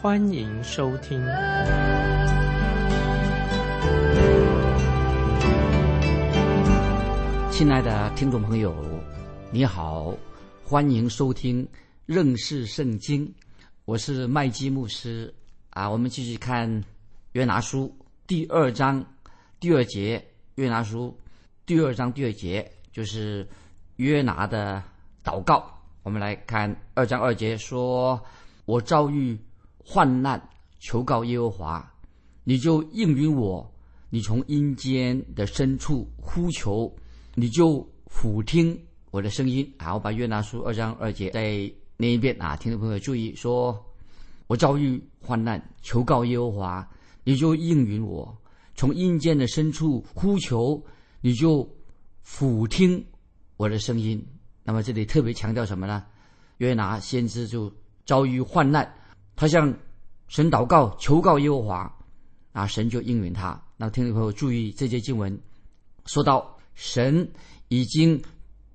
[0.00, 1.20] 欢迎收听。
[7.50, 8.72] 亲爱的听众朋友，
[9.50, 10.14] 你好，
[10.64, 11.68] 欢迎收听。
[12.06, 13.28] 认识圣经，
[13.86, 15.34] 我是麦基牧师
[15.70, 15.90] 啊。
[15.90, 16.84] 我们继续看
[17.32, 17.92] 约拿书
[18.28, 19.04] 第二章
[19.58, 20.24] 第二节。
[20.54, 21.18] 约拿书
[21.66, 23.44] 第二章第二节就是
[23.96, 24.80] 约拿的
[25.24, 25.68] 祷告。
[26.04, 28.20] 我们来看二章二节说
[28.64, 29.36] ：“我遭遇
[29.90, 30.38] 患难，
[30.78, 31.94] 求告耶和华，
[32.44, 33.66] 你就应允我；
[34.10, 36.94] 你从阴间的深处呼求，
[37.34, 38.78] 你就俯听
[39.10, 41.72] 我的声音。”好，我把约拿书二章二节在。
[42.00, 43.76] 念一遍啊，听众朋友注意说
[44.46, 46.88] ：“我遭遇患难，求告耶和华，
[47.24, 48.24] 你就应允我；
[48.76, 50.80] 从阴间的深处呼求，
[51.20, 51.68] 你就
[52.22, 53.04] 俯听
[53.56, 54.24] 我的声音。”
[54.62, 56.04] 那么这里特别强调什么呢？
[56.58, 57.68] 约拿先知就
[58.06, 58.88] 遭遇患难，
[59.38, 59.72] 他向
[60.26, 61.96] 神祷告，求告耶和华，
[62.50, 63.62] 啊，神就应允他。
[63.76, 65.38] 那听众朋友注意，这节经文
[66.06, 67.30] 说到神
[67.68, 68.20] 已经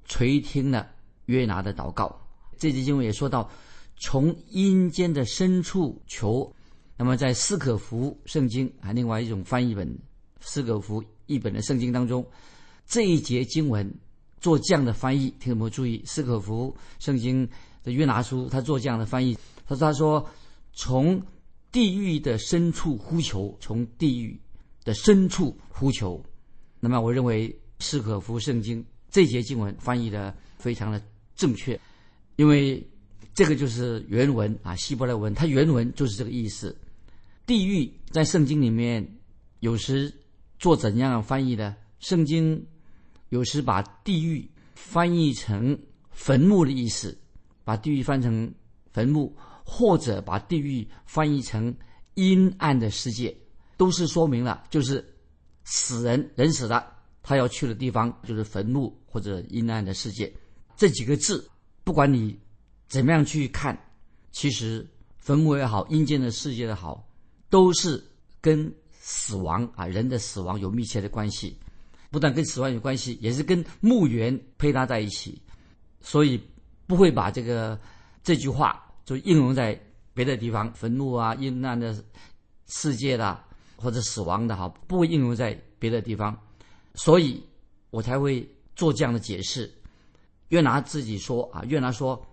[0.05, 0.89] 垂听了
[1.25, 2.17] 约拿的祷告。
[2.57, 3.49] 这节经文也说到，
[3.97, 6.49] 从阴间的深处求。
[6.95, 9.99] 那么在斯可福圣经啊，另外一种翻译本
[10.39, 12.25] 斯可福译本的圣经当中，
[12.87, 13.93] 这一节经文
[14.39, 17.45] 做这样的翻译，听众朋友注意，斯可福圣经
[17.83, 20.25] 的约拿书他做这样的翻译，他说他说
[20.73, 21.21] 从
[21.71, 24.39] 地狱的深处呼求，从地狱
[24.83, 26.23] 的深处呼求。
[26.79, 31.01] 那么我认为斯可夫圣经这节经文翻译的非常的
[31.35, 31.79] 正确。
[32.35, 32.85] 因为
[33.33, 36.75] 这个就是原文啊，希伯来文，它原文就是这个意思。
[37.45, 39.07] 地狱在圣经里面
[39.59, 40.13] 有时
[40.57, 41.75] 做怎样翻译呢？
[41.99, 42.65] 圣经
[43.29, 45.77] 有时把地狱翻译成
[46.11, 47.17] 坟墓的意思，
[47.63, 48.53] 把地狱翻成
[48.93, 51.75] 坟墓，或者把地狱翻译成
[52.13, 53.35] 阴暗的世界，
[53.75, 55.03] 都是说明了就是
[55.65, 56.85] 死人人死了，
[57.21, 60.33] 他要去的地方就是坟墓或者阴暗的世界。
[60.77, 61.49] 这几个字。
[61.85, 62.39] 不管你
[62.87, 63.77] 怎么样去看，
[64.31, 64.87] 其实
[65.17, 67.05] 坟墓也好，阴间的世界也好，
[67.49, 68.01] 都是
[68.39, 71.57] 跟死亡啊人的死亡有密切的关系。
[72.09, 75.41] 不但跟死亡有关系，也是跟墓园配搭在一起。
[75.99, 76.41] 所以
[76.87, 77.77] 不会把这个
[78.23, 79.79] 这句话就应用在
[80.13, 82.03] 别的地方，坟墓啊、阴暗的
[82.67, 83.43] 世界的
[83.75, 86.37] 或者死亡的哈，不会应用在别的地方。
[86.95, 87.43] 所以
[87.89, 89.71] 我才会做这样的解释。
[90.49, 92.23] 约拿自己说啊，约拿说，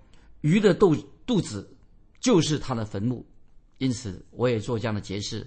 [0.43, 0.95] 鱼的肚
[1.25, 1.75] 肚子
[2.21, 3.25] 就是他的坟墓，
[3.79, 5.47] 因此我也做这样的解释。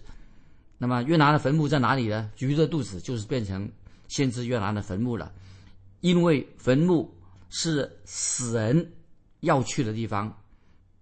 [0.80, 2.32] 那么约拿的坟墓在哪里呢？
[2.40, 3.72] 鱼的肚子就是变成
[4.08, 5.32] 先知约拿的坟墓了，
[6.02, 7.16] 因为坟墓
[7.50, 8.92] 是死人
[9.42, 10.36] 要去的地方。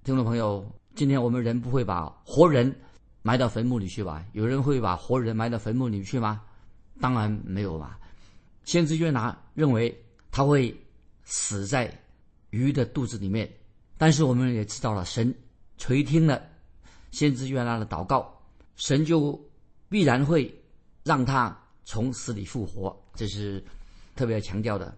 [0.04, 2.76] 听众朋友，今天我们人不会把活人
[3.22, 4.26] 埋到坟墓里去吧？
[4.34, 6.42] 有人会把活人埋到坟墓里去吗？
[7.00, 8.00] 当然没有吧。
[8.64, 9.96] 先知约拿认为
[10.32, 10.76] 他会。
[11.24, 11.98] 死在
[12.50, 13.50] 鱼的肚子里面，
[13.98, 15.34] 但是我们也知道了，神
[15.78, 16.42] 垂听了
[17.12, 18.42] 先知约拿的祷告，
[18.76, 19.40] 神就
[19.88, 20.54] 必然会
[21.04, 23.64] 让他从死里复活，这是
[24.14, 24.98] 特别要强调的。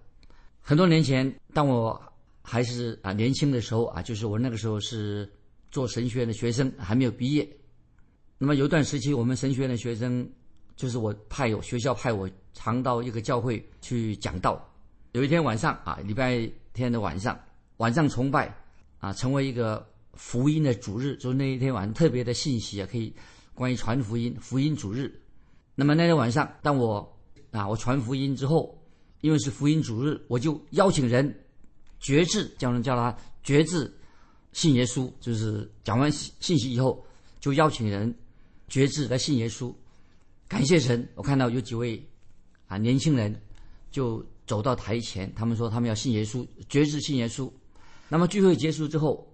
[0.59, 2.01] 很多年前，当我
[2.43, 5.27] 还是啊年轻的时候啊，就是我那个时候是
[5.71, 7.49] 做神学院的学生，还没有毕业。
[8.37, 10.29] 那么有一段时期，我们神学院的学生，
[10.75, 14.69] 就是我派有学校派我常到一个教会去讲道。
[15.13, 17.39] 有一天晚上啊，礼拜天的晚上，
[17.77, 18.53] 晚上崇拜
[18.99, 23.13] 啊，成为一个福音的主日，就是那一天晚上特别的信息啊，可以
[23.53, 25.09] 关于传福音，福音主日。
[25.75, 27.17] 那么那天晚上，当我
[27.51, 28.77] 啊我传福音之后，
[29.21, 31.33] 因为是福音主日，我就邀请人
[32.03, 33.91] 决志，叫人叫他决志
[34.51, 35.11] 信耶稣。
[35.19, 37.03] 就是讲完信息以后，
[37.39, 38.13] 就邀请人
[38.67, 39.73] 决志来信耶稣。
[40.47, 42.07] 感谢神，我看到有几位
[42.67, 43.35] 啊年轻人
[43.89, 44.23] 就。
[44.45, 47.49] 走到台前，他们说他们要信耶稣，绝志信耶稣。
[48.09, 49.25] 那么聚会结束之后，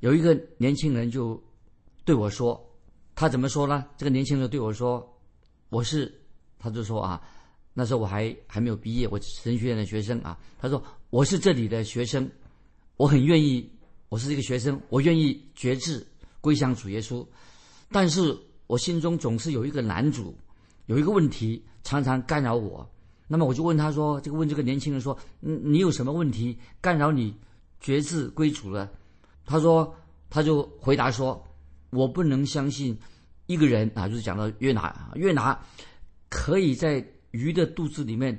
[0.00, 1.38] 有一个年轻人就
[2.02, 2.58] 对我说
[3.14, 5.06] ：“他怎么说呢？”这个年轻人对我说
[5.68, 6.18] ：“我是，
[6.58, 7.22] 他就说啊，
[7.74, 10.36] 那时候我还还没有毕业，我神学院的学生啊。
[10.58, 12.30] 他说我是这里的学生，
[12.98, 13.66] 我很愿意，
[14.10, 16.06] 我是一个学生，我愿意绝志
[16.42, 17.26] 归向主耶稣。
[17.90, 20.36] 但是我心中总是有一个男主，
[20.84, 22.86] 有一个问题常常干扰我。
[23.26, 27.34] 那么我就问他说：“这个问这个年轻人说，嗯，你有什么问题干扰你
[27.80, 28.90] 决志归主了？”
[29.46, 29.94] 他说，
[30.28, 31.42] 他就回答说
[31.88, 32.94] ：“我不能相信
[33.46, 35.58] 一个人啊，就是讲到约拿，约拿
[36.28, 38.38] 可以在鱼的肚子里面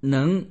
[0.00, 0.42] 能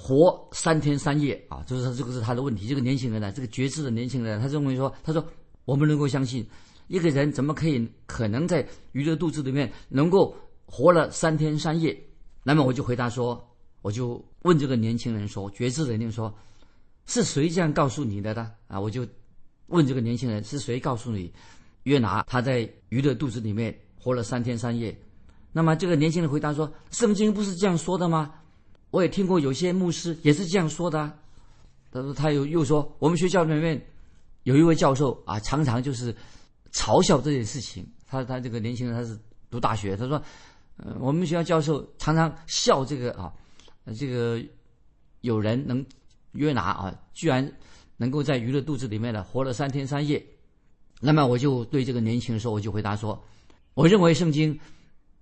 [0.00, 2.68] 活三天三夜啊，就是这个是他的问题。
[2.68, 5.22] 这个年轻人呢，这个决志的年轻人，他认为说，他说
[5.64, 6.46] 我们能够相信
[6.86, 10.34] 一个人怎么可以可能在鱼的肚子里面能够
[10.64, 12.00] 活了三天三夜？”
[12.44, 13.44] 那么我就回答说，
[13.82, 16.32] 我就问这个年轻人说，觉知的人说，
[17.06, 18.52] 是谁这样告诉你的呢？
[18.68, 19.06] 啊，我就
[19.66, 21.30] 问这个年轻人，是谁告诉你，
[21.82, 24.96] 约拿他在鱼的肚子里面活了三天三夜？
[25.52, 28.32] 那么这个年轻人回答说，圣经不是这样说的吗？
[28.90, 31.18] 我也听过有些牧师也是这样说的。
[31.90, 33.80] 他说他又又说，我们学校里面
[34.42, 36.14] 有一位教授啊，常常就是
[36.72, 37.86] 嘲笑这件事情。
[38.06, 39.18] 他他这个年轻人他是
[39.50, 40.22] 读大学，他说。
[41.00, 43.34] 我们学校教授常常笑这个啊，
[43.96, 44.40] 这个
[45.22, 45.84] 有人能
[46.34, 47.52] 约拿啊，居然
[47.96, 50.24] 能够在鱼的肚子里面呢活了三天三夜。
[51.00, 53.20] 那么我就对这个年轻人说，我就回答说，
[53.74, 54.56] 我认为圣经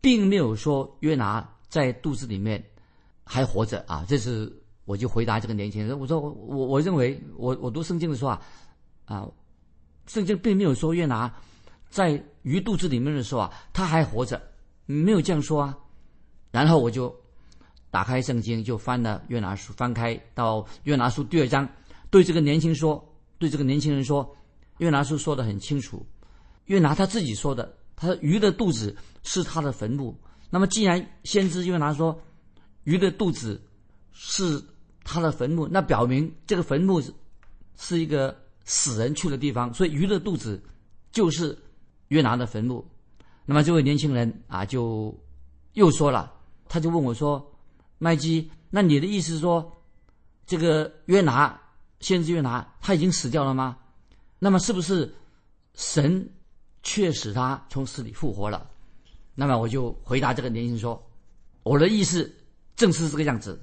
[0.02, 2.62] 并没有说约拿在肚子里面
[3.26, 4.06] 还活着啊。
[4.08, 4.50] 这是
[4.86, 8.40] 我就回答这个年轻人，我说我我认为我我读圣经的时候啊
[9.04, 9.28] 啊，
[10.06, 11.30] 圣经并没有说约拿
[11.90, 14.40] 在鱼肚子里面的时候啊他还活着。
[14.88, 15.76] 没有这样说啊，
[16.52, 17.12] 然后我就
[17.90, 21.68] 打开圣经，就翻了约拿书，翻开到约拿书第二章，
[22.08, 23.04] 对这个年轻说，
[23.36, 24.32] 对这个年轻人说，
[24.78, 26.06] 约拿书说的很清楚，
[26.66, 30.16] 约拿他自己说的，他鱼的肚子是他的坟墓。
[30.50, 32.16] 那么既然先知约拿说
[32.86, 33.60] 鱼的肚子
[34.12, 34.62] 是
[35.02, 37.12] 他的坟墓，那表明这个坟墓是
[37.76, 38.34] 是一个
[38.64, 40.62] 死人去的地方，所以鱼的肚子
[41.10, 41.56] 就是
[42.08, 42.86] 约拿的坟墓。
[43.44, 45.12] 那么这位年轻人啊，就
[45.72, 46.32] 又说了，
[46.68, 47.44] 他就问我说
[47.98, 49.82] ：“麦基，那你的意思是说，
[50.46, 51.60] 这个约拿，
[51.98, 53.76] 先知约拿他已经死掉了吗？
[54.38, 55.12] 那么是不是
[55.74, 56.28] 神
[56.84, 58.70] 却使他从死里复活了？”
[59.34, 61.04] 那么我就回答这个年轻人说
[61.64, 62.32] ：“我的意思
[62.76, 63.58] 正是这个样子，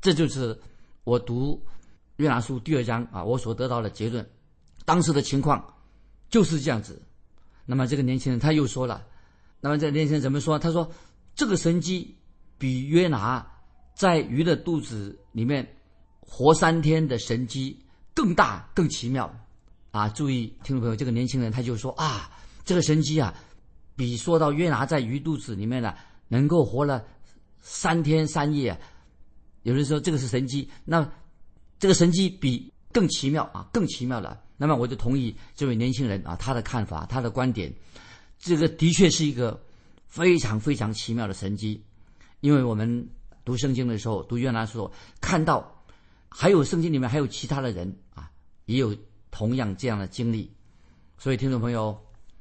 [0.00, 0.58] 这就是
[1.04, 1.60] 我读
[2.16, 4.24] 约拿书第二章啊，我所得到的结论，
[4.84, 5.62] 当时的情况
[6.30, 7.02] 就是这样子。”
[7.68, 9.04] 那么这个年轻人他又说了，
[9.60, 10.56] 那么这个年轻人怎么说？
[10.56, 10.88] 他说
[11.34, 12.16] 这个神机
[12.56, 13.44] 比约拿
[13.94, 15.68] 在鱼的肚子里面
[16.20, 17.76] 活三天的神机
[18.14, 19.28] 更大更奇妙
[19.90, 20.08] 啊！
[20.10, 22.30] 注意，听众朋友，这个年轻人他就说啊，
[22.64, 23.34] 这个神机啊，
[23.96, 25.92] 比说到约拿在鱼肚子里面呢
[26.28, 27.04] 能够活了
[27.60, 28.78] 三天三夜，
[29.62, 31.08] 有人说这个是神机，那
[31.78, 34.42] 这个神机比更奇妙啊，更奇妙了。
[34.56, 37.72] 那么我就同意这位年轻人啊他的看法，他的观点，
[38.38, 39.62] 这个的确是一个
[40.06, 41.84] 非常非常奇妙的神迹，
[42.40, 43.06] 因为我们
[43.44, 45.84] 读圣经的时候，读约拿书看到，
[46.30, 48.30] 还有圣经里面还有其他的人啊，
[48.64, 48.96] 也有
[49.30, 50.50] 同样这样的经历，
[51.18, 51.94] 所以听众朋友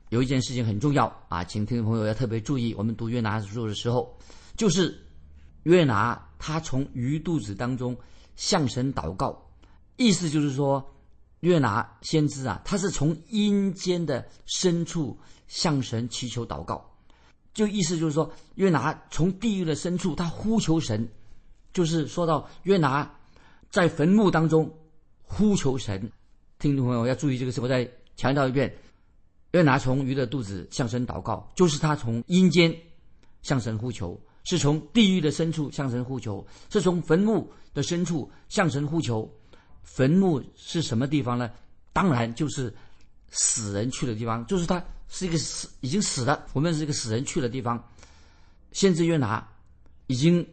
[0.07, 4.17] 有一件事情很重要啊，请听众朋友要特别注意，我们读约拿书的时候，
[4.55, 5.04] 就是
[5.65, 7.95] 约拿他从鱼肚子当中
[8.35, 9.39] 向神祷告，
[9.97, 10.83] 意思就是说。
[11.41, 15.15] 约拿先知啊，他是从阴间的深处
[15.47, 16.83] 向神祈求祷告，
[17.53, 21.07] 就意思就是说，约拿从地狱的深处他呼求神，
[21.71, 23.15] 就是说到约拿
[23.69, 24.75] 在坟墓当中
[25.21, 26.11] 呼求神。
[26.57, 28.73] 听众朋友要注意这个事，我再强调一遍：
[29.51, 32.75] 约拿从鱼的肚子向神祷告，就是他从阴间
[33.43, 39.29] 向神呼求，是从地狱的深处向神呼求，是从坟墓的深处向神呼求。
[39.83, 41.49] 坟墓是什么地方呢？
[41.93, 42.73] 当然就是
[43.29, 47.81] 死人去的地方，就是他是一个死已经死了，我们是一个死人去的地方。
[48.71, 49.47] 先知约拿
[50.07, 50.45] 已经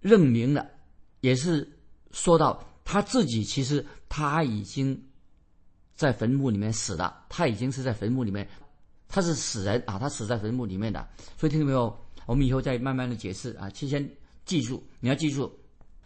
[0.00, 0.66] 认明了，
[1.20, 1.66] 也是
[2.10, 5.00] 说到他自己其实他已经
[5.94, 8.46] 在坟墓里面死了，他已经是在坟墓里面，
[9.08, 11.08] 他是死人啊，他死在坟墓里面的。
[11.38, 11.96] 所以听到没有？
[12.26, 14.08] 我们以后再慢慢的解释啊，提前
[14.44, 15.50] 记住，你要记住，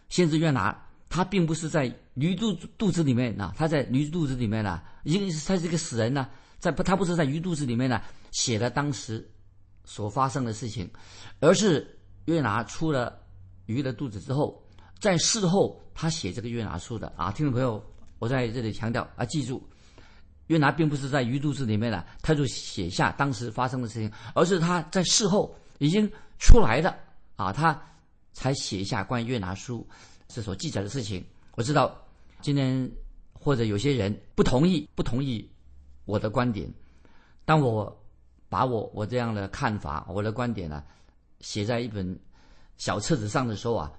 [0.09, 0.81] 先知约拿。
[1.07, 6.27] 他并不是在驴肚肚子里面啊，他在驴肚子里面呢，一个他是一个死人呢，
[6.59, 9.25] 在不，他不是在鱼肚子里面呢写了当时
[9.85, 10.89] 所发生的事情，
[11.39, 11.87] 而是
[12.25, 13.17] 约拿出了
[13.67, 14.61] 鱼的肚子之后，
[14.99, 17.81] 在事后他写这个约拿书的啊，听众朋友，
[18.19, 19.63] 我在这里强调啊，记住，
[20.47, 26.97] 约拿并不是在鱼肚子里面呢，他就写下当时发生的事情，而是他在事后已经出来的
[27.35, 27.79] 啊，他
[28.33, 29.85] 才写下关于约拿书。
[30.27, 31.23] 这所记载的事情，
[31.55, 31.95] 我知道，
[32.41, 32.91] 今天
[33.33, 35.47] 或者有些人不同意，不同意
[36.05, 36.67] 我的观点。
[37.45, 37.95] 当我
[38.49, 40.83] 把我我这样的看法、我的观点呢，
[41.41, 42.19] 写在一本
[42.77, 43.91] 小册子上的时候啊，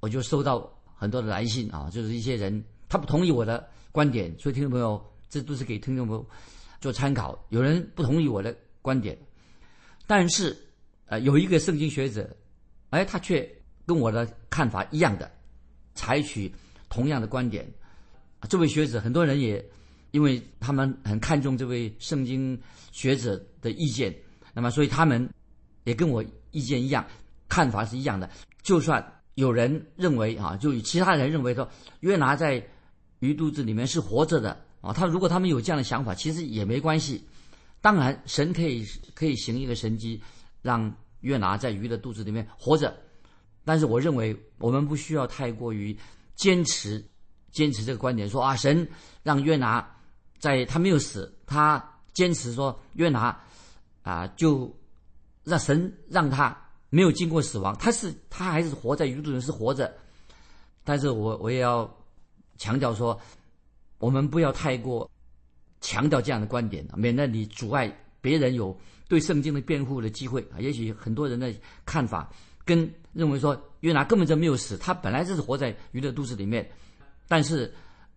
[0.00, 6.26] 我就收到很多的来信啊，就是一些人他不同意我的观点，所以听众朋友，这都是给听众朋友
[6.80, 7.38] 做参考。
[7.50, 9.16] 有人不同意我的观点，
[10.06, 10.56] 但是
[11.06, 12.28] 呃，有一个圣经学者，
[12.90, 13.48] 哎，他却
[13.84, 15.30] 跟我的看法一样的，
[15.94, 16.52] 采取
[16.88, 17.66] 同样的观点。
[18.48, 19.64] 这位学者，很多人也。
[20.12, 22.58] 因为他们很看重这位圣经
[22.90, 24.14] 学者的意见，
[24.54, 25.28] 那么所以他们
[25.84, 27.04] 也跟我意见一样，
[27.50, 28.30] 看法是一样的。
[28.62, 31.68] 就算有人认为啊，就其他人认为说
[32.00, 32.66] 约拿在
[33.18, 37.22] 鱼肚子里面是活着的啊，他如果他们有这样的想法，其实也没关系。
[37.82, 40.22] 当然，神可以可以行一个神迹，
[40.66, 42.92] 让约拿在鱼的肚子里面活着。
[43.64, 45.96] 但是我认为我们不需要太过于
[46.34, 47.02] 坚持
[47.52, 48.88] 坚持这个观点，说啊，神
[49.22, 49.92] 让约拿。
[50.38, 51.82] 在他没有死，他
[52.12, 53.34] 坚持说约拿
[54.02, 54.70] 啊，就
[55.44, 56.54] 让神让他
[56.90, 59.90] 没有经过死亡，他是他还是活在鱼肚人是活着。
[60.84, 61.90] 但是我我也要
[62.58, 63.18] 强调说，
[63.98, 65.10] 我们不要太过
[65.80, 70.60] 强调这样的观点，免得你阻碍别人有对圣经的辩护的机会啊。
[70.60, 71.52] 也许很多人的
[71.84, 72.30] 看法
[72.64, 76.70] 跟认为说约拿根本就没有死，他本来就是活在鱼的肚子里面，
[77.28, 77.72] 但是。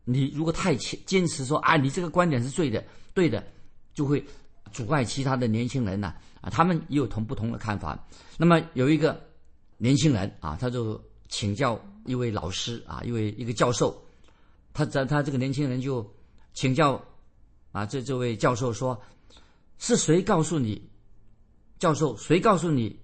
[0.06, 3.46] 你如果太坚坚持说啊，你这个观点是对的，对的，
[3.94, 4.26] 就会
[4.72, 8.08] 阻碍其他的年轻人呢啊，他们也有同不同的看法。
[8.36, 9.22] 那么有一个
[9.78, 14.04] 年轻人啊，他就请教一位老师啊，一位一个教授，
[14.74, 16.04] 他在他这个年轻人就
[16.54, 17.00] 请教
[17.72, 19.00] 啊，这这位教授说，
[19.80, 20.88] 是谁告诉你，
[21.80, 23.00] 教授谁告诉你，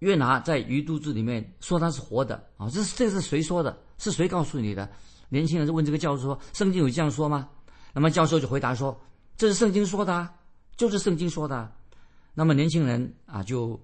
[0.00, 2.68] 约拿在鱼肚子里面说他是活的啊？
[2.70, 3.78] 这是这是谁说的？
[3.98, 4.90] 是谁告诉你的？
[5.28, 7.48] 年轻人就问这个教授说：“圣经有这样说吗？”
[7.92, 8.98] 那么教授就回答说
[9.36, 10.34] ：“这是圣经说的，啊
[10.76, 11.70] 就是圣经说的。”
[12.32, 13.78] 那么年轻人啊，就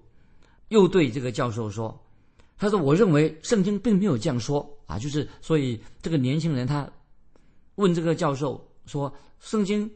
[0.69, 2.03] 又对这个教授说
[2.57, 6.89] ：“他说，我认为圣经并没有这样说啊，就是所以这个年轻人他
[7.75, 9.91] 问这个教授说：‘圣经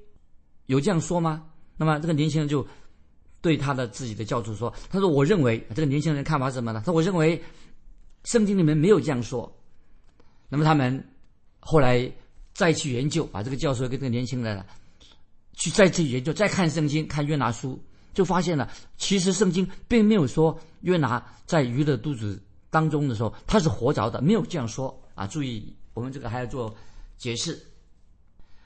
[0.68, 1.49] 有这样说吗？’
[1.80, 2.64] 那么这个年轻人就
[3.42, 6.84] 对他的自己的教授说：‘他说，我认为这个年轻人看法是什么呢？
[6.86, 7.42] 他说，我认为
[8.26, 9.52] 圣经里面没有这样说。’
[10.48, 11.04] 那么他们。
[11.62, 12.10] 后来
[12.54, 14.66] 再去研究把，这个教授跟这个年轻人
[15.54, 17.78] 去再去研究，再看圣经，看约拿书，
[18.14, 25.28] 就发现了，其实圣经并没有说约拿在鱼的肚子当中的时候他是活着的，没有这样说啊。
[25.28, 26.74] 注意，我们这个还要做
[27.18, 27.62] 解释。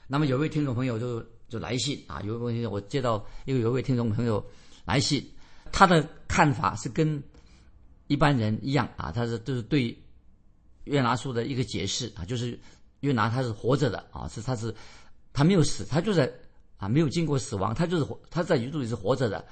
[0.06, 4.44] 那么有位听众朋友就就来信啊，有个问题我接到又有一位听众朋友
[4.84, 5.24] 来信，
[5.72, 7.22] 他的看法是跟
[8.06, 9.96] 一般人一样啊，他是就是对
[10.84, 12.58] 约拿书的一个解释啊，就是。
[13.00, 14.74] 约拿他是活着的啊，是他是
[15.30, 16.32] 他没有死，他就在
[16.78, 19.44] 啊没有经过死亡，他就是活他在鱼肚里是活着的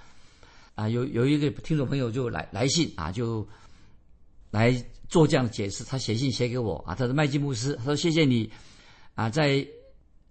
[0.74, 0.88] 啊。
[0.88, 3.46] 有有一个听众朋友就来来信啊，就
[4.50, 4.72] 来
[5.06, 5.84] 做这样解释。
[5.84, 8.50] 他写信写给我啊，他是麦基牧师，他说谢谢你
[9.16, 9.68] 啊，在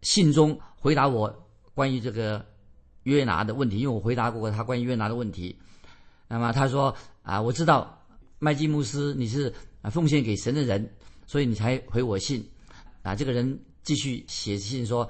[0.01, 1.32] 信中回答我
[1.73, 2.45] 关于这个
[3.03, 5.57] 约拿的问题，因为我回答过他关于约拿的问题。
[6.27, 8.01] 那么他说啊，我知道
[8.39, 9.53] 麦基牧师你是
[9.91, 10.89] 奉献给神的人，
[11.25, 12.47] 所以你才回我信。
[13.03, 15.09] 啊，这个人继续写信说，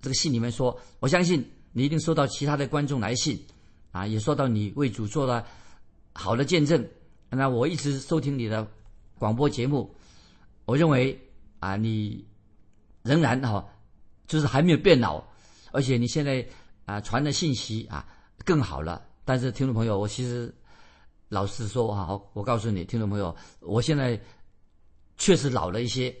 [0.00, 3.40] 这个信里面说，我相信你一定收到其他的观众来信，
[3.92, 5.46] 啊，也说到你为主做了
[6.12, 6.84] 好的见证。
[7.28, 8.66] 那我一直收听你的
[9.16, 9.94] 广播节目，
[10.64, 11.16] 我认为
[11.60, 12.26] 啊，你
[13.02, 13.64] 仍然哈，
[14.26, 15.22] 就是还没有变老，
[15.72, 16.46] 而且你现在
[16.86, 18.06] 啊传的信息啊
[18.44, 19.02] 更好了。
[19.24, 20.52] 但是听众朋友，我其实
[21.28, 24.20] 老实说哈，我告诉你，听众朋友，我现在
[25.16, 26.14] 确实老了一些。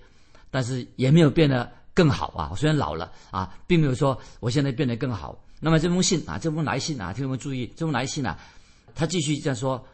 [0.52, 2.52] 但是也没有变得更好啊！
[2.56, 5.40] 虽然老了啊，并没有说我现在变得更好。
[5.60, 8.36] 那么这封信啊，这封来信啊，听众们注意，这封来信啊，
[8.92, 9.86] 他继续这样说：“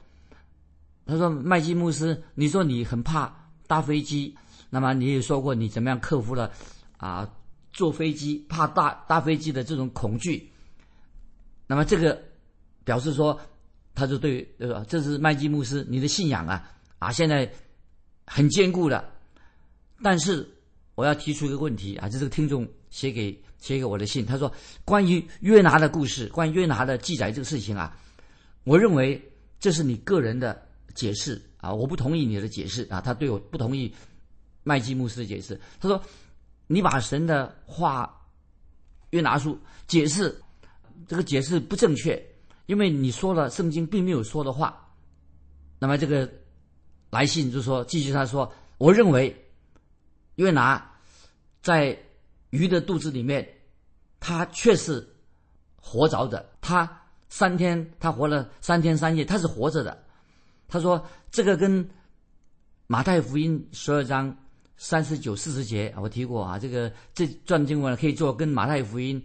[1.04, 3.30] 他说麦基牧师，你说你很怕
[3.66, 4.34] 搭飞机，
[4.70, 6.50] 那么你也说过你怎么样克服了
[6.96, 7.28] 啊
[7.76, 10.50] 坐飞机怕大搭飞机的这种恐惧。
[11.66, 12.18] 那么这个
[12.84, 13.38] 表示说，
[13.94, 17.52] 他就对呃，这是麦基牧师你的信仰啊啊，现在
[18.24, 19.12] 很坚固的。”
[20.02, 20.48] 但是
[20.94, 24.50] 我要提出一个问题啊，这是个听众写给写给我的信，他说
[24.82, 27.94] 关于约拿的故事，关于约拿的记载这个事情啊，
[28.64, 29.22] 我认为
[29.60, 33.94] 这是你个人的解释啊，我不同意你的解释啊，他对我不同意
[34.62, 36.02] 麦基牧师的解释，他说
[36.66, 38.26] 你把神的话
[39.10, 40.40] 约拿书解释
[41.06, 42.24] 这个解释不正确，
[42.66, 44.88] 因为你说了圣经并没有说的话。
[45.78, 46.30] 那么这个
[47.10, 49.42] 来信就说继续他说，我认为。
[50.36, 50.92] 约拿
[51.62, 51.98] 在
[52.50, 53.48] 鱼的肚子里面，
[54.20, 55.16] 他却是
[55.80, 56.86] 活着的，他
[57.30, 60.04] 三天，他活了三天三夜，他是活着的。
[60.68, 61.88] 他说这个跟
[62.86, 64.36] 马太福音十二章
[64.76, 69.22] 三十九、四十节我提过啊，这个这段经文可以做跟马太福音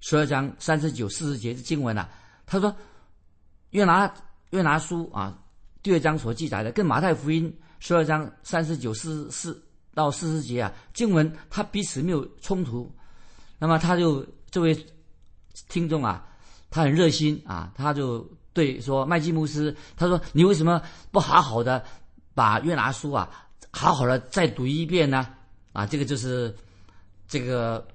[0.00, 2.08] 十二章三十九、四十节的经文啊。
[2.46, 2.74] 他说
[3.70, 4.12] 约拿
[4.50, 5.38] 约拿书啊
[5.82, 9.62] 第二章所记载的，跟马太福音十二章三十九、四十四
[9.94, 12.90] 到四十节啊经文，它彼此没有冲突。
[13.58, 14.86] 那么他就这位
[15.68, 16.24] 听众啊。
[16.70, 21.82] 他很热心啊，他就对说麦基牧师，他说：“你为什么不好好的
[22.34, 25.34] 把约拿书啊，好好的再读一遍呢？”
[25.72, 26.54] 啊，这个就是
[27.26, 27.86] 这个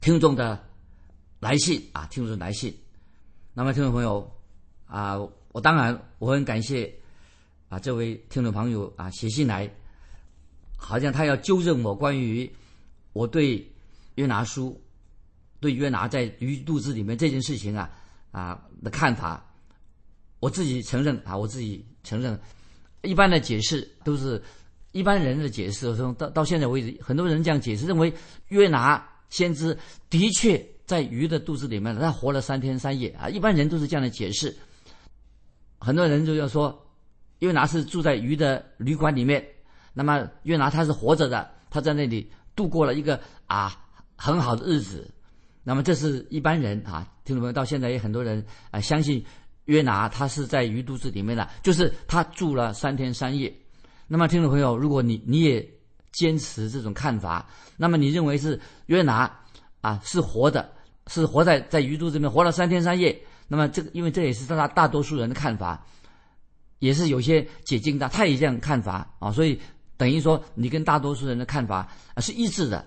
[0.00, 0.62] 听众的
[1.38, 2.74] 来信啊，听众来信。
[3.52, 4.30] 那么听众朋友
[4.86, 5.18] 啊，
[5.52, 6.92] 我当然我很感谢
[7.68, 9.70] 啊这位听众朋友啊写信来，
[10.76, 12.50] 好像他要纠正我关于
[13.12, 13.70] 我对
[14.14, 14.80] 约拿书。
[15.62, 17.90] 对约拿在鱼肚子里面这件事情啊
[18.30, 19.46] 啊的看法，
[20.38, 22.40] 我自己承认啊，我自己承认，
[23.02, 24.42] 一般的解释都是
[24.92, 25.94] 一般人的解释。
[25.96, 28.12] 从到到现在为止，很多人这样解释，认为
[28.48, 29.76] 约拿先知
[30.08, 33.28] 的确在鱼的肚子里面，他活了三天三夜啊。
[33.28, 34.56] 一般人都是这样的解释。
[35.78, 36.86] 很多人就要说，
[37.38, 39.44] 约拿是住在鱼的旅馆里面，
[39.94, 43.84] 那么约拿他是活着的，他在那里度过了一个啊
[44.16, 45.10] 很好的日子。
[45.62, 49.24] 那么这是一般人啊，听众朋友，到现在也很多人啊相信
[49.66, 53.54] 约拿他是在鱼肚子里面的，就是他住了三天三夜。
[54.12, 55.64] 那么听众朋友，如果你你也
[56.10, 59.30] 坚持这种看法，那么你认为是约拿
[59.82, 60.68] 啊是活的，
[61.06, 63.16] 是活在在鱼肚子里面活了三天三夜。
[63.46, 65.86] 那么这个因为这也是大大多数人的看法，
[66.80, 69.56] 也是有些解经的他也这样看法啊，所以
[69.96, 72.84] 等于说你跟大多数人的看法啊是一致的。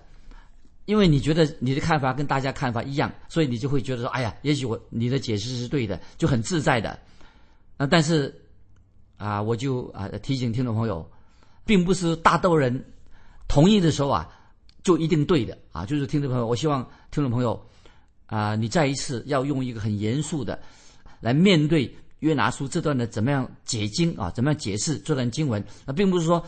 [0.84, 6.90] 因为你觉得你的看法跟大家看法一样，所以你就会觉得说：“哎呀，也许我你的解释是对的，就很自在的。”
[7.78, 8.38] 啊，但是
[9.16, 11.10] 啊，我就啊提醒听众朋友，
[11.64, 12.84] 并不是大多人
[13.48, 14.28] 同意的时候啊
[14.82, 15.86] 就一定对的啊。
[15.86, 17.66] 就是听众朋友，我希望听众朋友
[18.26, 20.60] 啊，你再一次要用一个很严肃的
[21.20, 25.64] 来面对约拿书这段的怎么样解经啊，怎么样解释这段经文。
[25.86, 26.44] 那并不是说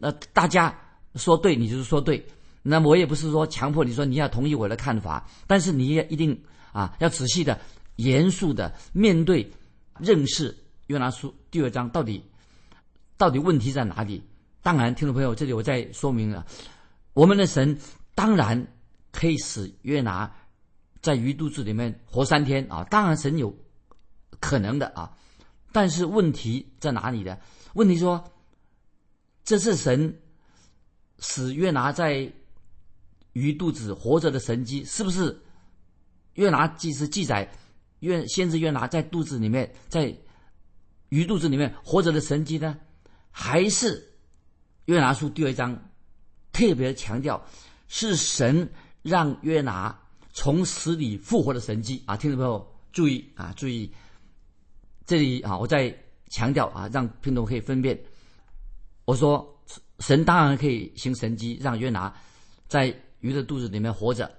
[0.00, 0.76] 呃大家
[1.14, 2.24] 说对，你就是说对。
[2.66, 7.60] 那我也不是说强迫你说你要同意我的看法，但是你也一定啊要仔细的、
[7.96, 9.52] 严肃的面对、
[9.98, 12.22] 认识约拿书第二章到底
[13.18, 14.22] 到底问题在哪里。
[14.64, 16.46] 当然，听众朋友，这里我再说明了，
[17.12, 17.78] 我们的神
[18.14, 18.66] 当然
[19.12, 20.34] 可以使约拿
[21.02, 23.54] 在鱼肚子里面活三天啊，当然神有
[24.40, 25.14] 可能的啊，
[25.70, 27.36] 但是问题在哪里呢？
[27.74, 28.24] 问题说
[29.44, 30.18] 这是神
[31.18, 32.32] 使约拿在
[33.34, 35.38] 鱼肚子活着的神机是不是
[36.36, 37.52] 约拿记是记载
[37.98, 40.16] 约先知约拿在肚子里面在
[41.10, 42.78] 鱼肚子里面活着的神机呢？
[43.30, 44.13] 还是
[44.86, 45.90] 约拿书第二章
[46.52, 47.44] 特别强调
[47.88, 48.70] 是神
[49.02, 49.98] 让约拿
[50.32, 52.16] 从死里复活的神机啊？
[52.16, 53.92] 听众朋友注意啊，注意
[55.06, 55.96] 这里啊，我再
[56.30, 57.98] 强调啊，让听众可以分辨。
[59.04, 59.62] 我说
[60.00, 62.14] 神当然可以行神机，让约拿
[62.68, 62.94] 在。
[63.20, 64.30] 鱼的肚子里面活着，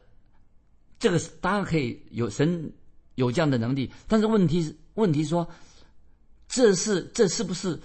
[1.00, 2.72] 这个当然可以有神
[3.16, 5.50] 有这样的能力，但是问题是问题说，
[6.48, 7.82] 这是这是不是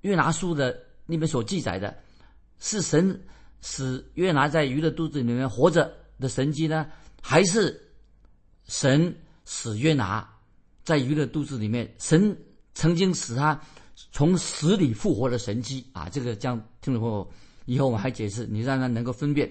[0.00, 0.76] 约拿书的
[1.08, 1.96] 里面所记载的，
[2.60, 3.20] 是神
[3.60, 6.86] 使约拿在鱼的肚子里面活着的神迹呢，
[7.20, 7.80] 还是
[8.66, 9.12] 神
[9.44, 10.28] 使约拿
[10.84, 12.36] 在鱼的肚子里面，神
[12.74, 13.60] 曾经使他
[14.12, 16.08] 从死里复活的神迹啊？
[16.08, 17.28] 这个这样听众朋友
[17.64, 19.50] 以后我还解释，你让他能够分辨。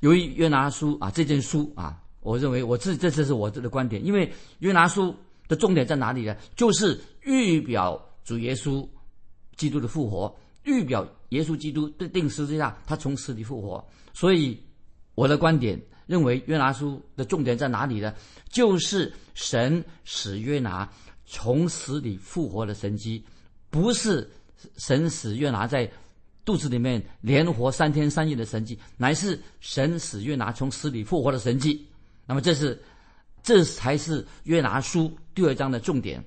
[0.00, 4.04] 由于约拿书啊，这件书啊，我认为我这这这是我的观点。
[4.04, 5.14] 因为约拿书
[5.46, 6.36] 的重点在哪里呢？
[6.56, 8.86] 就是预表主耶稣
[9.56, 10.34] 基督的复活，
[10.66, 13.82] 预表耶稣基督的定十字架，他从死里复活。
[14.12, 14.62] 所以
[15.14, 18.14] 我的观点认为，约拿书的重点在哪里呢？
[18.50, 20.86] 就是神使约拿
[21.24, 23.24] 从死里复活的神迹，
[23.70, 24.30] 不是
[24.76, 25.90] 神使约拿在。
[26.44, 31.84] 肚子里面连活三天三夜的神迹，乃是神使约拿从死里复活的神迹。
[32.24, 32.80] 那么，这是
[33.42, 36.24] 这才是约拿书第二章的重点。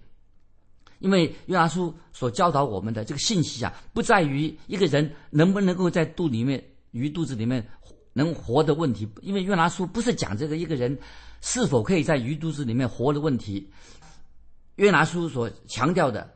[0.99, 7.65] 因为约拿书所教导我们的这个信息啊，不在于一个人能不能够在肚里面鱼肚子里面
[8.13, 9.07] 能活的问题。
[9.21, 10.97] 因为约拿书不是讲这个一个人
[11.41, 13.69] 是否可以在鱼肚子里面活的问题。
[14.75, 16.35] 约拿书所强调的。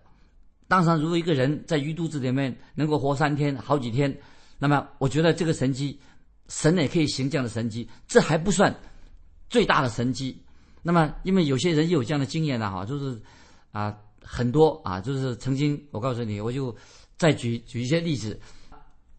[0.67, 4.17] 当然，如果一个人在鱼肚子里面能够活三天、好几天，
[4.57, 5.99] 那么我觉得这个神迹，
[6.47, 7.87] 神也可以行这样的神迹。
[8.07, 8.73] 这还不算
[9.49, 10.41] 最大的神迹。
[10.81, 13.21] 那么，因为有些人有这样的经验呢，哈，就是
[13.71, 16.75] 啊，很多啊，就是曾经我告诉你，我就
[17.17, 18.39] 再举举一些例子。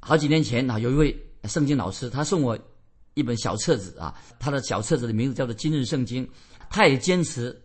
[0.00, 2.58] 好几年前啊，有一位圣经老师，他送我
[3.14, 6.26] 一本小册子啊，他的小册子的名字叫做《今日圣经》，
[6.68, 7.56] 他也坚持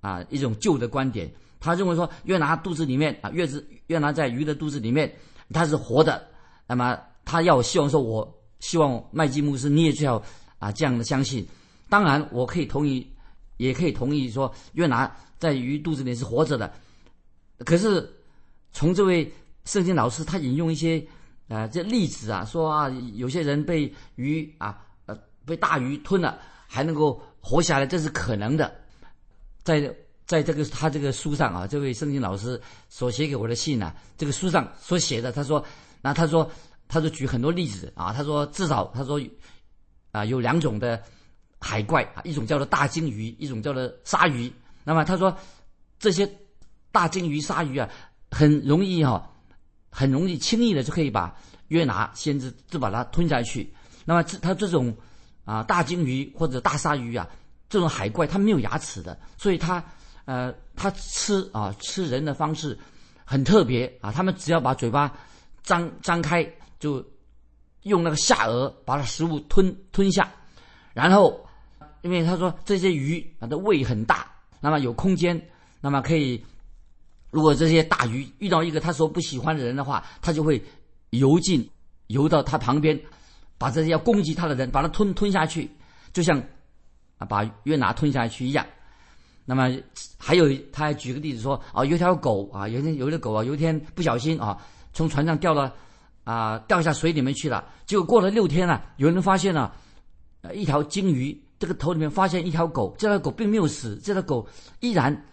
[0.00, 5.14] 啊一种旧的观点，他认为说越拿肚子里面啊，越是越拿在鱼的肚子里面，
[5.50, 6.26] 它是活的。
[6.66, 10.22] 那么他要希望说，我希望麦基牧师你也最好
[10.58, 11.46] 啊这样的相信。
[11.88, 13.06] 当然，我可以同意。
[13.56, 16.72] 也可以同意说，越拿在鱼肚子里是活着的。
[17.64, 18.08] 可是，
[18.72, 19.32] 从这位
[19.64, 21.04] 圣经老师他引用一些
[21.48, 28.74] 呃这例子啊，说啊有些人被鱼啊呃被大鱼吞了还能够活下来，这是可能的。
[29.62, 29.94] 在
[30.26, 35.64] 在这个他这个书上啊，这位圣经老师所写给我的信呢，这个书上所写的，他说，
[36.02, 36.50] 那他说
[36.88, 39.20] 他就举很多例子啊，他说至少他说
[40.12, 41.02] 啊有两种的。
[41.60, 44.48] 海怪啊，一种叫做大鲸鱼，一种叫做鲨鱼。
[44.88, 45.36] 那么他说，
[45.98, 46.26] 这些
[46.90, 47.86] 大鲸鱼、鲨鱼啊，
[48.30, 49.30] 很容易哈，
[49.90, 53.70] 很容易轻易的就可以把约拿先知就把它吞下去。
[54.06, 54.96] 那么这他这种
[55.44, 57.28] 啊大鲸鱼或者大鲨鱼啊，
[57.68, 59.84] 这种海怪它没有牙齿的，所以它
[60.24, 62.78] 呃它吃啊吃人的方式
[63.26, 65.14] 很特别啊，他们只要把嘴巴
[65.62, 67.06] 张张开，就
[67.82, 70.32] 用那个下颚把它食物吞吞下，
[70.94, 71.44] 然后。
[72.02, 75.40] 因为他说这些鱼它的胃很大，那么有空间，
[75.80, 76.44] 那么可以，
[77.30, 80.62] 如果这些大鱼遇到一个他所不喜欢的人的话，他就会
[81.10, 81.68] 游进，
[82.08, 82.98] 游到他旁边，
[83.56, 85.70] 把这些要攻击他的人把他吞吞下去，
[86.12, 86.42] 就像
[87.18, 88.66] 啊把约拿吞下去一样。
[89.44, 89.70] 那么
[90.18, 94.58] 还有他还举个例子说啊，有条狗啊，有一天有一条狗啊，有一天不小心啊
[94.92, 95.74] 从船上掉了
[96.24, 99.74] 啊掉下水里面去了，结果过了六天了，有人发现了
[100.42, 101.40] 呃一条鲸鱼。
[101.58, 104.46] 这个头里面发现一条狗，这条狗并没有死，这条狗
[104.78, 105.26] 依然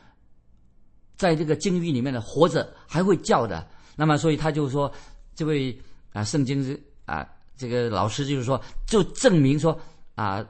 [1.16, 3.68] 在这个鲸鱼里面的活着，还会叫的。
[3.96, 4.92] 那么，所以他就说，
[5.36, 5.80] 这位
[6.14, 9.80] 啊，圣经是啊，这个老师就是说，就证明说
[10.16, 10.44] 啊，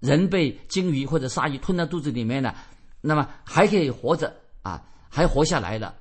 [0.00, 2.56] 人被鲸鱼或者鲨鱼吞到肚子里面了，
[3.02, 5.94] 那么还可以活着啊，还活下来了。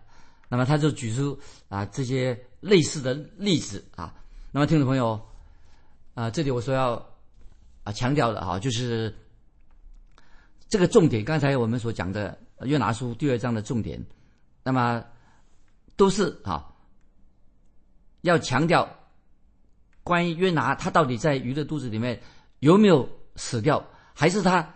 [0.47, 1.37] 那么他就举出
[1.67, 4.13] 啊这些类似的例子啊。
[4.53, 5.19] 那么听众朋友
[6.13, 7.05] 啊，这里我说要。
[7.85, 9.15] 啊，强调的哈，就是
[10.67, 11.23] 这个重点。
[11.23, 14.03] 刚才我们所讲的《约拿书》第二章的重点，
[14.63, 15.05] 那么
[15.95, 16.65] 都是啊，
[18.21, 18.89] 要强调
[20.03, 22.19] 关于约拿他到底在鱼的肚子里面
[22.57, 24.67] 有没有死掉，还是他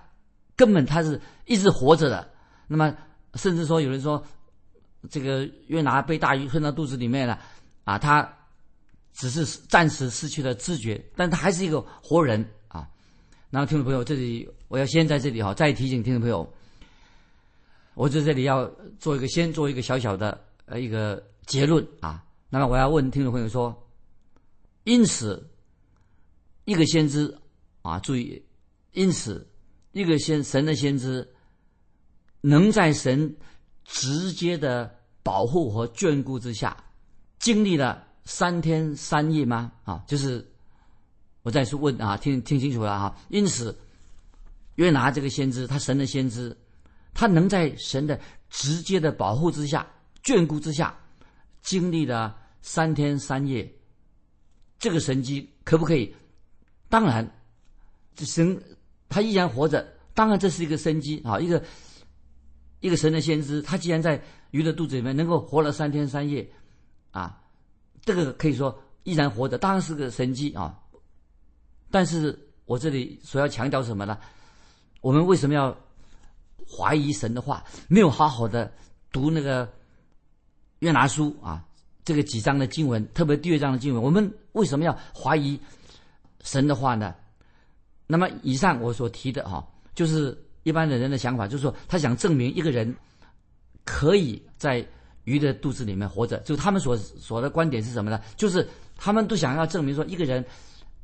[0.55, 2.31] 根本他是一直活着的。
[2.67, 2.95] 那么，
[3.33, 4.23] 甚至说有人说，
[5.09, 7.41] 这个约拿被大鱼吞到肚子里面了，
[7.85, 8.37] 啊，他
[9.13, 12.47] 只是暂时失去了知觉，但他还是一个活人。
[13.51, 16.47] 那听众朋友，这里我要先在这里哈，再提醒听众朋友，
[17.95, 22.23] 我在这里要做一个先做一个小小的呃一个结论啊。
[22.51, 23.75] 那么我要问听众朋友说，
[24.83, 25.49] 因此
[26.65, 27.35] 一个先知
[27.81, 28.39] 啊，注意，
[28.91, 29.49] 因此
[29.93, 31.27] 一个先神的先知
[32.41, 33.35] 能在神
[33.83, 36.77] 直接的保护和眷顾之下，
[37.39, 39.71] 经历了三天三夜吗？
[39.85, 40.47] 啊，就是。
[41.43, 43.15] 我再次问啊，听听清楚了哈。
[43.29, 43.77] 因此，
[44.75, 46.55] 约拿这个先知，他神的先知，
[47.13, 49.87] 他能在神的直接的保护之下、
[50.23, 50.97] 眷顾之下，
[51.61, 53.71] 经历了三天三夜，
[54.77, 56.13] 这个神迹可不可以？
[56.89, 57.29] 当然，
[58.15, 58.61] 这神
[59.07, 61.39] 他依然活着，当然这是一个神迹啊。
[61.39, 61.63] 一个
[62.81, 64.21] 一个神的先知，他既然在
[64.51, 66.49] 鱼的肚子里面能够活了三天三夜，
[67.11, 67.41] 啊，
[68.01, 70.77] 这个可以说依然活着，当然是个神迹啊。
[71.91, 74.17] 但是我这里所要强调什么呢？
[75.01, 75.75] 我们为什么要
[76.69, 77.63] 怀疑神的话？
[77.87, 78.71] 没有好好的
[79.11, 79.67] 读那个
[80.79, 81.65] 约拿书啊，
[82.03, 85.59] 这个几章的经文，特别第二章的经文，我们为什么要怀疑
[86.43, 87.15] 神的话呢？
[88.05, 92.93] 那么以上我所提的哈，就是一般的人的想法，就是说他想证明一个人
[93.83, 94.85] 可以在
[95.23, 98.21] 鱼的肚子里面活着，就他们所所的观点是什么呢？
[98.35, 100.45] 就是他们都想要证明说一个人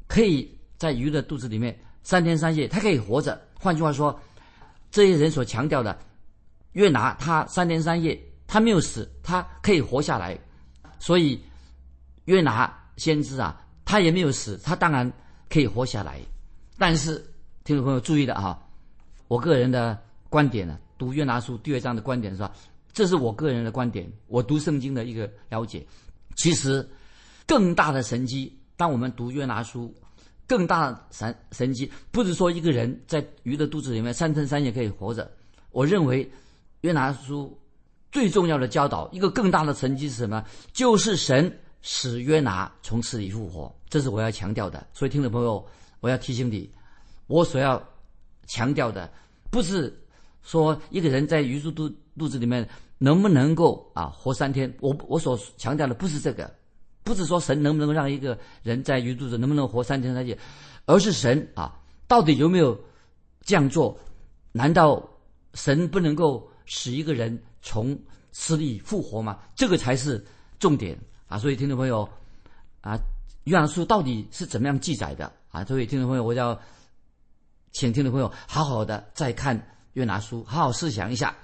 [0.05, 0.53] 可以。
[0.77, 3.41] 在鱼的肚子里面三天三夜，它可以活着。
[3.59, 4.19] 换句话说，
[4.91, 5.97] 这些人所强调的，
[6.73, 10.37] 约拿他三天三夜他没有死，他可以活下来。
[10.99, 11.41] 所以
[12.25, 15.11] 约拿先知啊，他也没有死，他当然
[15.49, 16.19] 可以活下来。
[16.77, 17.15] 但是
[17.63, 18.61] 听众朋友注意了哈，
[19.27, 19.97] 我个人的
[20.29, 22.51] 观点呢，读约拿书第二章的观点是吧？
[22.93, 25.85] 这是我个人的观点，我读圣经的一个了解。
[26.35, 26.87] 其实
[27.47, 29.93] 更大的神机，当我们读约拿书。
[30.47, 35.29] 更大的神神迹，不是说一个人在鱼的肚子里面三天三夜可以活着。
[35.71, 36.29] 我认为
[36.81, 37.57] 约拿书
[38.11, 40.45] 最重要的教导，一个更大的神迹是什么？
[40.71, 44.85] 就是神使约拿从死里复活，这是我要强调的。
[44.93, 45.65] 所以，听众朋友，
[45.99, 46.69] 我要提醒你，
[47.27, 47.81] 我所要
[48.45, 49.11] 强调的
[49.49, 49.93] 不是
[50.43, 52.67] 说一个人在鱼肚肚肚子里面
[52.99, 56.49] 能不能够啊活三天，我我所强调的不是这个。
[57.05, 60.35] 不是说神能不能让一个人在鱼肚子能不能活三天三夜，
[60.87, 62.77] 而是神啊，到底有没有
[63.41, 63.95] 这样做？
[64.51, 65.07] 难道
[65.53, 67.95] 神不能够使一个人从
[68.31, 69.39] 死里复活吗？
[69.55, 70.25] 这个才是
[70.57, 71.37] 重点啊！
[71.37, 72.09] 所以听众朋友
[72.81, 72.97] 啊，
[73.43, 75.63] 约翰书到底是怎么样记载的啊？
[75.63, 76.59] 所以听众朋友，我要
[77.71, 79.55] 请听众朋友好好的再看
[79.93, 81.35] 约拿书，好好思想一下。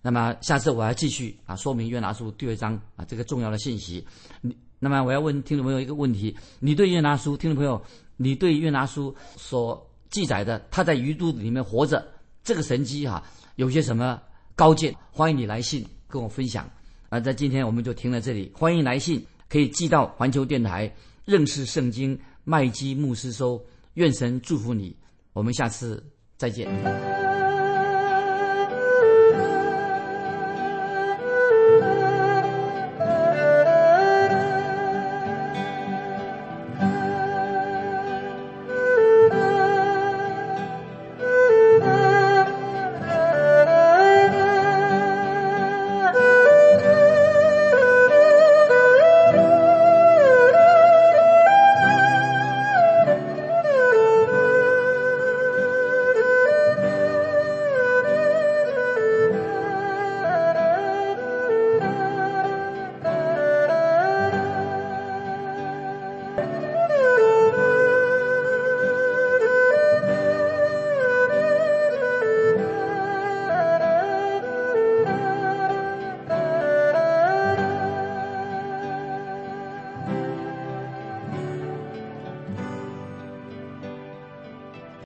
[0.00, 4.06] 那么下次我要继续啊，说明约拿书第二章啊这个重要的信息。
[4.40, 4.56] 你。
[4.84, 7.80] 那么我要问听众朋友一个问题：你对约拿书，听众朋友，
[8.16, 12.04] 你对约拿书所记载的他在鱼肚子里面活着
[12.42, 13.22] 这个神迹哈，
[13.54, 14.20] 有些什么
[14.56, 14.92] 高见？
[15.12, 16.68] 欢迎你来信跟我分享。
[17.10, 20.92] 啊，在今天我们就停在这里，欢迎来信可以寄到环球电台
[21.24, 23.64] 认识圣经麦基牧师收。
[23.94, 24.96] 愿神祝福你，
[25.32, 26.04] 我们下次
[26.36, 27.21] 再见。